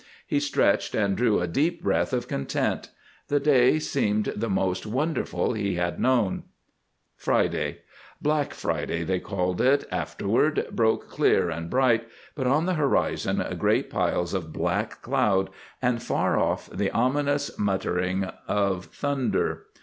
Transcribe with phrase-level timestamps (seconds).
[0.25, 2.89] He stretched and drew a deep breath of content.
[3.27, 6.45] The day seemed the most wonderful he had known.
[7.15, 7.81] Friday,
[8.19, 13.91] Black Friday they called it afterward, broke clear and bright, but on the horizon great
[13.91, 15.51] piles of black cloud
[15.83, 19.67] and far off the ominous muttering of thunder.